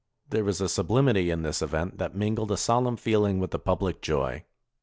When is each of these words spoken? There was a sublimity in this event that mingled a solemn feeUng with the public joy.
There 0.31 0.43
was 0.43 0.59
a 0.59 0.67
sublimity 0.67 1.29
in 1.29 1.43
this 1.43 1.61
event 1.61 1.99
that 1.99 2.15
mingled 2.15 2.49
a 2.51 2.57
solemn 2.57 2.97
feeUng 2.97 3.37
with 3.37 3.51
the 3.51 3.59
public 3.59 4.01
joy. 4.01 4.45